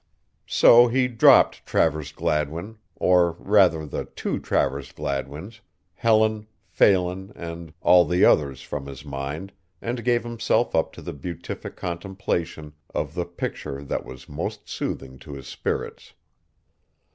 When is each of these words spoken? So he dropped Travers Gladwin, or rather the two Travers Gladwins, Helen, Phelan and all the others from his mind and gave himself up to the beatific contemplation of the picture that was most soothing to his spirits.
So 0.47 0.87
he 0.87 1.07
dropped 1.07 1.63
Travers 1.63 2.11
Gladwin, 2.11 2.79
or 2.95 3.33
rather 3.33 3.85
the 3.85 4.05
two 4.05 4.39
Travers 4.39 4.91
Gladwins, 4.91 5.59
Helen, 5.93 6.47
Phelan 6.65 7.31
and 7.35 7.71
all 7.83 8.05
the 8.05 8.25
others 8.25 8.63
from 8.63 8.87
his 8.87 9.05
mind 9.05 9.53
and 9.79 10.03
gave 10.03 10.23
himself 10.23 10.73
up 10.73 10.91
to 10.93 11.03
the 11.03 11.13
beatific 11.13 11.75
contemplation 11.75 12.73
of 12.95 13.13
the 13.13 13.25
picture 13.25 13.83
that 13.83 14.03
was 14.03 14.27
most 14.27 14.67
soothing 14.67 15.19
to 15.19 15.33
his 15.33 15.45
spirits. 15.47 16.13